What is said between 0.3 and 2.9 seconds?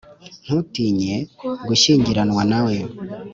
Ntutinye gushyingiranwa na we